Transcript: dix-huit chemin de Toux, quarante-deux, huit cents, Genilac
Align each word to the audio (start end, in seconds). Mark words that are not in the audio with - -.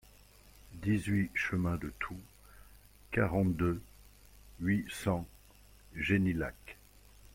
dix-huit 0.81 1.29
chemin 1.35 1.75
de 1.77 1.93
Toux, 1.99 2.17
quarante-deux, 3.11 3.79
huit 4.59 4.87
cents, 4.89 5.27
Genilac 5.93 6.55